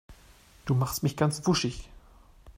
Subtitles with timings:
[0.65, 1.87] Du machst mich ganz wuschig.